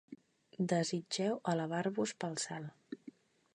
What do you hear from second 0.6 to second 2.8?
Desitgeu elevar-vos pel cel.